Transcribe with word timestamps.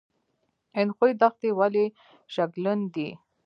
اندخوی 0.79 1.11
دښتې 1.21 1.49
ولې 1.59 1.85
شګلن 2.33 2.79
دي؟ 2.93 3.09